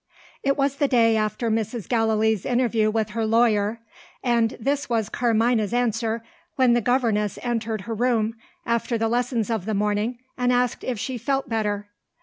[0.43, 1.87] It was the day after Mrs.
[1.87, 3.81] Gallilee's interview with her lawyer
[4.23, 6.23] and this was Carmina's answer,
[6.55, 8.33] when the governess entered her room,
[8.65, 11.87] after the lessons of the morning, and asked if she felt better.